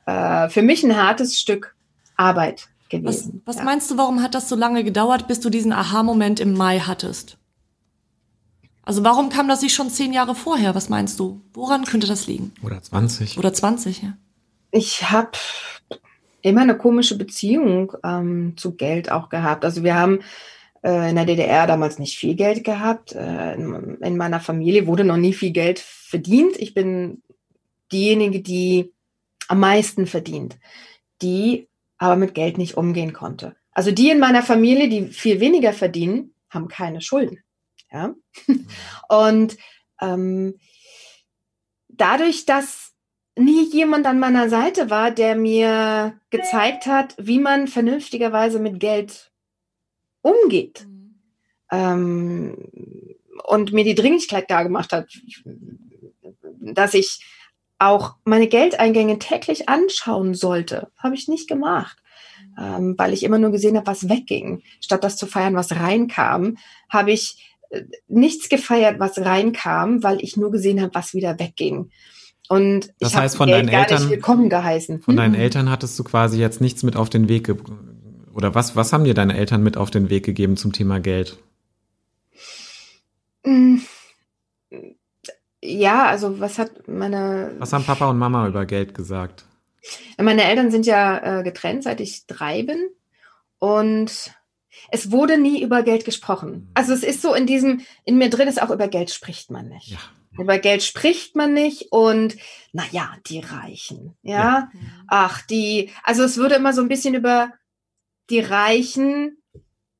[0.07, 1.75] äh, für mich ein hartes Stück
[2.17, 3.43] Arbeit Was, gewesen.
[3.45, 3.65] was ja.
[3.65, 7.37] meinst du, warum hat das so lange gedauert, bis du diesen Aha-Moment im Mai hattest?
[8.85, 10.75] Also warum kam das nicht schon zehn Jahre vorher?
[10.75, 11.41] Was meinst du?
[11.55, 12.53] Woran könnte das liegen?
[12.63, 13.39] Oder 20.
[13.39, 14.17] Oder 20, ja?
[14.71, 15.33] Ich habe
[16.43, 19.65] immer eine komische Beziehung ähm, zu Geld auch gehabt.
[19.65, 20.21] Also wir haben
[20.83, 23.13] äh, in der DDR damals nicht viel Geld gehabt.
[23.13, 26.57] Äh, in, in meiner Familie wurde noch nie viel Geld verdient.
[26.59, 27.23] Ich bin
[27.91, 28.93] diejenige, die
[29.49, 30.59] am meisten verdient,
[31.23, 33.57] die aber mit Geld nicht umgehen konnte.
[33.73, 37.39] Also die in meiner Familie, die viel weniger verdienen, haben keine Schulden.
[37.95, 38.15] Ja?
[39.09, 39.57] Und
[40.01, 40.59] ähm,
[41.89, 42.93] dadurch, dass
[43.37, 49.33] nie jemand an meiner Seite war, der mir gezeigt hat, wie man vernünftigerweise mit Geld
[50.23, 50.87] umgeht
[51.71, 52.57] ähm,
[53.47, 55.09] und mir die Dringlichkeit dargemacht hat,
[56.61, 57.25] dass ich
[57.79, 61.99] auch meine Geldeingänge täglich anschauen sollte, habe ich nicht gemacht,
[62.59, 64.63] ähm, weil ich immer nur gesehen habe, was wegging.
[64.81, 66.57] Statt das zu feiern, was reinkam,
[66.89, 67.54] habe ich
[68.09, 71.91] nichts gefeiert, was reinkam, weil ich nur gesehen habe, was wieder wegging.
[72.49, 75.01] Und Das ich habe heißt, von Geld deinen gar Eltern- nicht willkommen geheißen.
[75.01, 75.17] Von Hm?
[75.17, 77.55] deinen Eltern hattest du quasi jetzt nichts mit auf den Weg
[78.35, 81.39] oder was was haben dir deine Eltern mit auf den Weg gegeben zum Thema Geld?
[83.47, 83.77] Mm,
[85.63, 87.55] ja, also was hat meine.
[87.59, 89.45] Was haben Papa und Mama über Geld gesagt?
[90.19, 92.89] Meine Eltern sind ja äh, getrennt, seit ich drei bin.
[93.59, 94.35] Und
[94.91, 96.71] es wurde nie über Geld gesprochen.
[96.75, 99.69] Also es ist so in diesem, in mir drin ist auch über Geld spricht man
[99.69, 99.89] nicht.
[99.89, 99.99] Ja.
[100.39, 102.37] Über Geld spricht man nicht und
[102.73, 104.35] naja, die Reichen, ja?
[104.35, 104.71] Ja.
[105.07, 107.53] Ach, die, also es würde immer so ein bisschen über
[108.31, 109.39] die Reichen,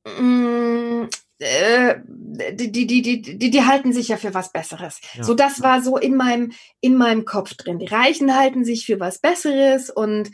[0.05, 1.09] mh,
[1.39, 5.01] äh, die, die, die, die, die, die halten sich ja für was Besseres.
[5.15, 5.25] Ja.
[5.25, 7.79] So, das war so in meinem, in meinem Kopf drin.
[7.79, 10.31] Die Reichen halten sich für was Besseres und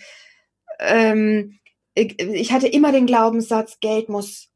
[0.79, 1.60] ähm,
[2.01, 4.51] ich, hatte immer den Glaubenssatz, Geld muss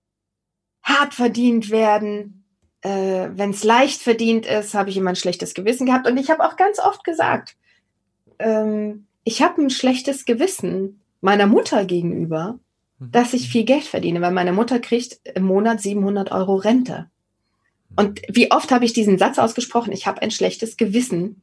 [0.82, 2.44] hart verdient werden.
[2.82, 6.06] Äh, Wenn es leicht verdient ist, habe ich immer ein schlechtes Gewissen gehabt.
[6.06, 7.56] Und ich habe auch ganz oft gesagt,
[8.38, 12.58] ähm, ich habe ein schlechtes Gewissen meiner Mutter gegenüber,
[13.00, 17.10] dass ich viel Geld verdiene, weil meine Mutter kriegt im Monat 700 Euro Rente.
[17.96, 21.42] Und wie oft habe ich diesen Satz ausgesprochen, ich habe ein schlechtes Gewissen,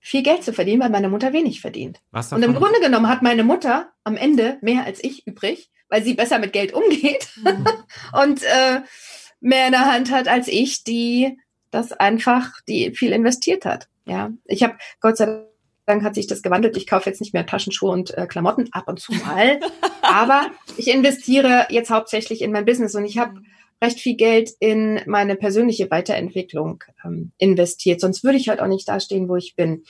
[0.00, 2.00] viel Geld zu verdienen, weil meine Mutter wenig verdient.
[2.10, 6.02] Was Und im Grunde genommen hat meine Mutter am Ende mehr als ich übrig, weil
[6.02, 7.28] sie besser mit Geld umgeht
[8.22, 8.80] und äh,
[9.40, 11.38] mehr in der Hand hat als ich, die
[11.70, 13.88] das einfach, die viel investiert hat.
[14.04, 15.44] Ja, ich habe Gott sei
[15.86, 16.76] Dank hat sich das gewandelt.
[16.76, 19.58] Ich kaufe jetzt nicht mehr Taschenschuhe und äh, Klamotten ab und zu mal,
[20.02, 23.40] aber ich investiere jetzt hauptsächlich in mein Business und ich habe
[23.82, 28.00] recht viel Geld in meine persönliche Weiterentwicklung ähm, investiert.
[28.00, 29.84] Sonst würde ich halt auch nicht da stehen, wo ich bin.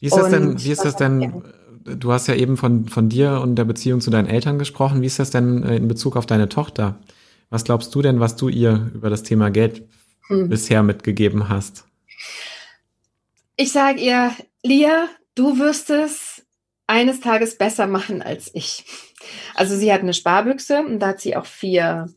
[0.00, 1.42] Wie ist das denn, Und- wie ist das denn,
[1.84, 5.00] du hast ja eben von, von dir und der Beziehung zu deinen Eltern gesprochen.
[5.02, 6.98] Wie ist das denn äh, in Bezug auf deine Tochter?
[7.48, 9.82] Was glaubst du denn, was du ihr über das Thema Geld
[10.28, 10.48] Hm.
[10.48, 11.84] bisher mitgegeben hast?
[13.56, 16.42] Ich sage ihr, Lia, du wirst es
[16.86, 18.84] eines Tages besser machen als ich.
[19.54, 22.08] Also sie hat eine Sparbüchse und da hat sie auch vier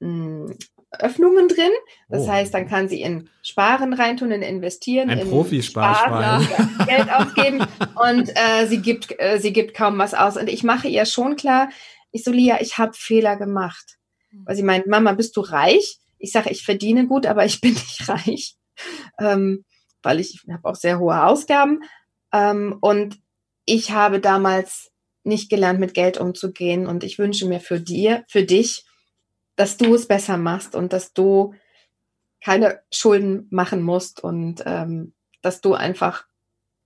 [0.00, 0.54] mh,
[0.98, 1.70] Öffnungen drin.
[2.08, 2.28] Das Oh.
[2.28, 6.42] heißt, dann kann sie in Sparen reintun, in investieren, Ein in Profi-Sparschwein.
[6.42, 7.64] Sparen, ja, Geld ausgeben
[8.04, 10.36] und äh, sie gibt äh, sie gibt kaum was aus.
[10.36, 11.70] Und ich mache ihr schon klar,
[12.10, 13.98] ich so Lia, ich habe Fehler gemacht,
[14.44, 15.98] weil sie meint, Mama, bist du reich?
[16.18, 18.56] Ich sage, ich verdiene gut, aber ich bin nicht reich,
[19.20, 19.64] ähm,
[20.02, 21.82] weil ich habe auch sehr hohe Ausgaben.
[22.32, 23.16] Ähm, und
[23.64, 24.90] ich habe damals
[25.22, 26.86] nicht gelernt, mit Geld umzugehen.
[26.88, 28.84] Und ich wünsche mir für dir, für dich,
[29.60, 31.52] dass du es besser machst und dass du
[32.42, 36.24] keine Schulden machen musst und ähm, dass du einfach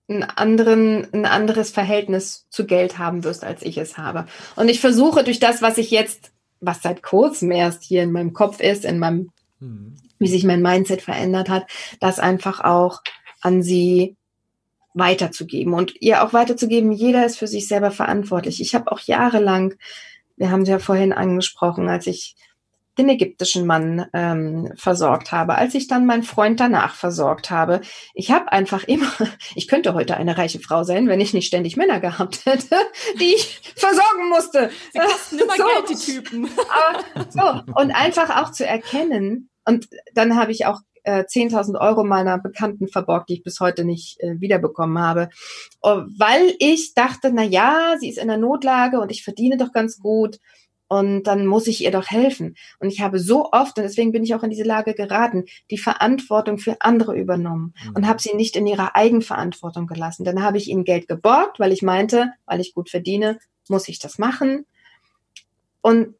[0.08, 4.26] einen anderen, ein anderes Verhältnis zu Geld haben wirst, als ich es habe.
[4.56, 8.32] Und ich versuche durch das, was ich jetzt, was seit kurzem erst hier in meinem
[8.32, 9.94] Kopf ist, in meinem Hm.
[10.18, 13.02] wie sich mein Mindset verändert hat, das einfach auch
[13.40, 14.16] an sie
[14.94, 18.60] weiterzugeben und ihr auch weiterzugeben, jeder ist für sich selber verantwortlich.
[18.60, 19.74] Ich habe auch jahrelang,
[20.36, 22.34] wir haben es ja vorhin angesprochen, als ich
[22.98, 27.80] den ägyptischen Mann ähm, versorgt habe, als ich dann meinen Freund danach versorgt habe.
[28.14, 29.10] Ich habe einfach immer,
[29.54, 32.76] ich könnte heute eine reiche Frau sein, wenn ich nicht ständig Männer gehabt hätte,
[33.20, 34.70] die ich versorgen musste.
[34.92, 35.64] Sie kosten immer So.
[35.64, 36.48] Geld, die Typen.
[37.14, 42.04] Aber so, und einfach auch zu erkennen, und dann habe ich auch äh, 10.000 Euro
[42.04, 45.28] meiner Bekannten verborgt, die ich bis heute nicht äh, wiederbekommen habe,
[45.82, 49.72] Oh, weil ich dachte, na ja, sie ist in der Notlage und ich verdiene doch
[49.72, 50.38] ganz gut
[50.94, 52.54] und dann muss ich ihr doch helfen.
[52.78, 55.76] Und ich habe so oft, und deswegen bin ich auch in diese Lage geraten, die
[55.76, 60.24] Verantwortung für andere übernommen und habe sie nicht in ihrer Eigenverantwortung gelassen.
[60.24, 63.98] Dann habe ich ihnen Geld geborgt, weil ich meinte, weil ich gut verdiene, muss ich
[63.98, 64.66] das machen.
[65.82, 66.14] Und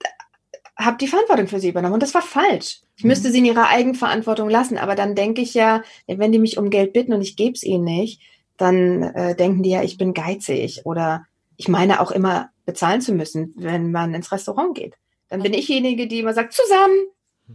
[0.76, 1.94] habe die Verantwortung für sie übernommen.
[1.94, 2.80] Und das war falsch.
[2.96, 4.76] Ich müsste sie in ihrer Eigenverantwortung lassen.
[4.76, 7.62] Aber dann denke ich ja, wenn die mich um Geld bitten und ich gebe es
[7.62, 8.22] ihnen nicht,
[8.56, 10.80] dann äh, denken die ja, ich bin geizig.
[10.84, 14.96] Oder ich meine auch immer bezahlen zu müssen, wenn man ins Restaurant geht.
[15.29, 16.96] Dann bin ich diejenige, die immer sagt, zusammen,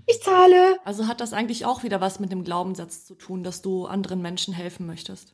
[0.06, 0.78] ich zahle.
[0.86, 4.22] Also hat das eigentlich auch wieder was mit dem Glaubenssatz zu tun, dass du anderen
[4.22, 5.34] Menschen helfen möchtest.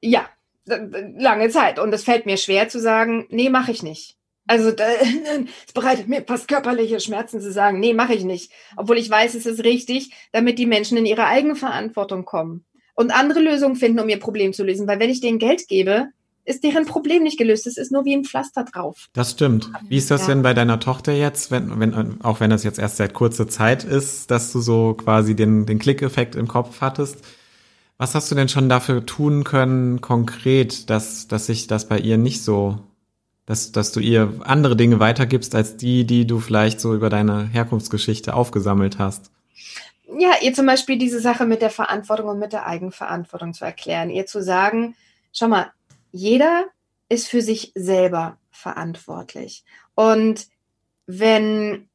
[0.00, 0.28] Ja,
[0.64, 1.78] lange Zeit.
[1.78, 4.16] Und es fällt mir schwer zu sagen, nee, mache ich nicht.
[4.46, 4.70] Also
[5.66, 8.52] es bereitet mir fast körperliche Schmerzen zu sagen, nee, mache ich nicht.
[8.76, 13.40] Obwohl ich weiß, es ist richtig, damit die Menschen in ihre Eigenverantwortung kommen und andere
[13.40, 14.86] Lösungen finden, um ihr Problem zu lösen.
[14.86, 16.08] Weil wenn ich denen Geld gebe,
[16.46, 17.66] ist deren Problem nicht gelöst.
[17.66, 19.08] Es ist nur wie ein Pflaster drauf.
[19.12, 19.70] Das stimmt.
[19.88, 20.28] Wie ist das Ja.
[20.28, 23.84] denn bei deiner Tochter jetzt, wenn, wenn, auch wenn das jetzt erst seit kurzer Zeit
[23.84, 27.18] ist, dass du so quasi den, den Klickeffekt im Kopf hattest?
[27.98, 32.18] Was hast du denn schon dafür tun können, konkret, dass, dass sich das bei ihr
[32.18, 32.78] nicht so,
[33.46, 37.48] dass, dass du ihr andere Dinge weitergibst als die, die du vielleicht so über deine
[37.48, 39.30] Herkunftsgeschichte aufgesammelt hast?
[40.18, 44.10] Ja, ihr zum Beispiel diese Sache mit der Verantwortung und mit der Eigenverantwortung zu erklären.
[44.10, 44.94] Ihr zu sagen,
[45.32, 45.72] schau mal,
[46.16, 46.66] jeder
[47.08, 49.64] ist für sich selber verantwortlich.
[49.94, 50.48] Und
[51.06, 51.88] wenn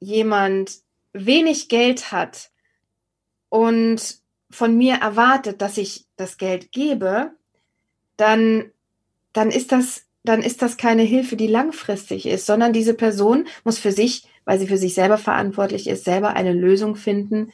[0.00, 0.80] jemand
[1.12, 2.50] wenig Geld hat
[3.48, 4.18] und
[4.50, 7.32] von mir erwartet, dass ich das Geld gebe,
[8.16, 8.70] dann,
[9.32, 13.78] dann ist das, dann ist das keine Hilfe, die langfristig ist, sondern diese Person muss
[13.78, 17.52] für sich, weil sie für sich selber verantwortlich ist, selber eine Lösung finden,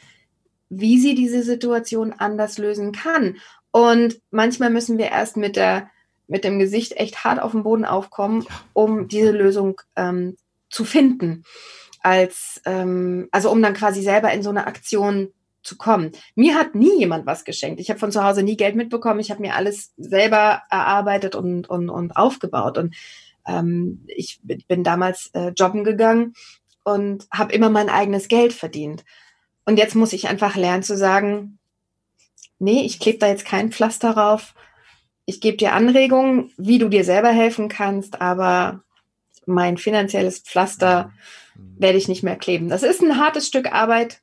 [0.70, 3.36] wie sie diese Situation anders lösen kann.
[3.70, 5.90] Und manchmal müssen wir erst mit der,
[6.28, 10.36] mit dem Gesicht echt hart auf den Boden aufkommen, um diese Lösung ähm,
[10.70, 11.44] zu finden.
[12.02, 16.12] Als, ähm, also um dann quasi selber in so eine Aktion zu kommen.
[16.34, 17.80] Mir hat nie jemand was geschenkt.
[17.80, 19.20] Ich habe von zu Hause nie Geld mitbekommen.
[19.20, 22.78] Ich habe mir alles selber erarbeitet und, und, und aufgebaut.
[22.78, 22.94] Und
[23.46, 26.34] ähm, ich bin damals äh, jobben gegangen
[26.84, 29.04] und habe immer mein eigenes Geld verdient.
[29.64, 31.58] Und jetzt muss ich einfach lernen zu sagen,
[32.58, 34.54] nee, ich klebe da jetzt kein Pflaster drauf.
[35.28, 38.80] Ich gebe dir Anregungen, wie du dir selber helfen kannst, aber
[39.44, 41.12] mein finanzielles Pflaster
[41.54, 42.70] werde ich nicht mehr kleben.
[42.70, 44.22] Das ist ein hartes Stück Arbeit.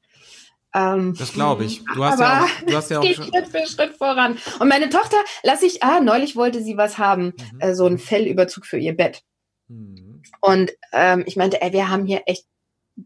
[0.73, 1.83] Ähm, das glaube ich.
[1.93, 4.39] Du hast ja auch, du hast ja auch geht Schritt für Schritt voran.
[4.59, 7.59] Und meine Tochter lasse ich, ah, neulich wollte sie was haben, mhm.
[7.59, 9.21] äh, so ein Fellüberzug für ihr Bett.
[9.67, 10.23] Mhm.
[10.41, 12.47] Und ähm, ich meinte, ey, wir haben hier echt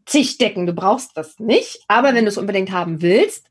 [0.05, 3.47] zig Decken, du brauchst das nicht, aber wenn du es unbedingt haben willst,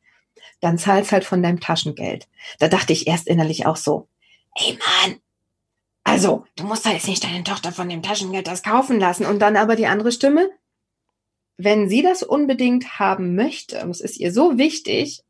[0.61, 2.29] dann zahlst halt von deinem Taschengeld.
[2.61, 4.09] Da dachte ich erst innerlich auch so,
[4.59, 5.21] ey Mann,
[6.05, 9.27] also du musst da jetzt nicht deine Tochter von dem Taschengeld das kaufen lassen.
[9.27, 10.51] Und dann aber die andere Stimme,
[11.57, 15.23] wenn sie das unbedingt haben möchte, und es ist ihr so wichtig,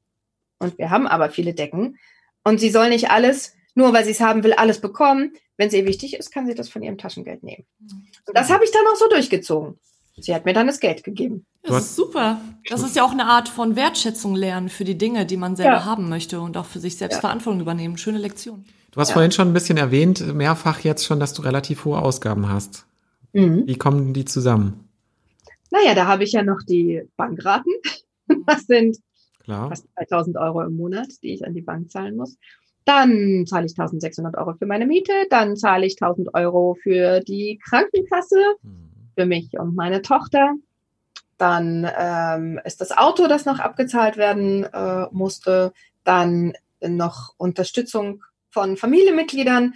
[0.59, 1.99] und wir haben aber viele Decken,
[2.45, 5.35] und sie soll nicht alles, nur weil sie es haben will, alles bekommen.
[5.57, 7.67] Wenn es ihr wichtig ist, kann sie das von ihrem Taschengeld nehmen.
[7.81, 9.79] Und das habe ich dann auch so durchgezogen.
[10.21, 11.47] Sie hat mir dann das Geld gegeben.
[11.63, 12.41] Das ist super.
[12.69, 15.73] Das ist ja auch eine Art von Wertschätzung lernen für die Dinge, die man selber
[15.73, 15.85] ja.
[15.85, 17.21] haben möchte und auch für sich selbst ja.
[17.21, 17.99] Verantwortung übernehmen.
[17.99, 18.65] Schöne Lektion.
[18.91, 19.15] Du hast ja.
[19.15, 22.87] vorhin schon ein bisschen erwähnt, mehrfach jetzt schon, dass du relativ hohe Ausgaben hast.
[23.33, 23.67] Mhm.
[23.67, 24.89] Wie kommen die zusammen?
[25.71, 27.73] Naja, da habe ich ja noch die Bankraten.
[28.47, 28.99] Das sind
[29.45, 29.71] Klar.
[29.71, 32.37] fast 2000 Euro im Monat, die ich an die Bank zahlen muss.
[32.85, 35.13] Dann zahle ich 1600 Euro für meine Miete.
[35.31, 38.37] Dann zahle ich 1000 Euro für die Krankenkasse.
[38.63, 38.88] Mhm
[39.19, 40.55] für mich und meine Tochter.
[41.39, 45.73] Dann ähm, ist das Auto, das noch abgezahlt werden äh, musste.
[46.05, 49.75] Dann noch Unterstützung von Familienmitgliedern.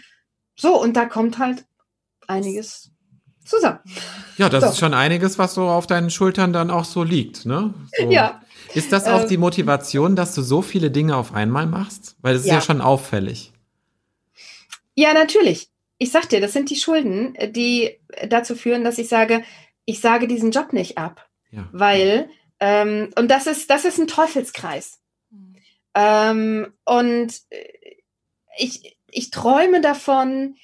[0.54, 1.64] So, und da kommt halt
[2.28, 2.92] einiges
[3.44, 3.80] zusammen.
[4.36, 4.70] Ja, das so.
[4.70, 7.74] ist schon einiges, was so auf deinen Schultern dann auch so liegt, ne?
[7.98, 8.10] So.
[8.10, 8.42] Ja.
[8.74, 12.16] Ist das auch ähm, die Motivation, dass du so viele Dinge auf einmal machst?
[12.22, 13.52] Weil das ist ja, ja schon auffällig.
[14.94, 15.71] Ja, natürlich
[16.02, 19.44] ich sag dir, das sind die Schulden, äh, die dazu führen, dass ich sage,
[19.84, 21.28] ich sage diesen Job nicht ab.
[21.50, 21.68] Ja.
[21.72, 22.28] Weil,
[22.60, 25.00] ähm, und das ist, das ist ein Teufelskreis.
[25.30, 25.56] Mhm.
[25.94, 27.96] Ähm, und äh,
[28.58, 30.56] ich, ich träume davon,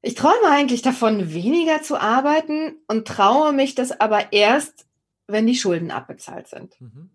[0.00, 4.86] ich träume eigentlich davon, weniger zu arbeiten und traue mich das aber erst,
[5.28, 6.80] wenn die Schulden abbezahlt sind.
[6.80, 7.10] Mhm.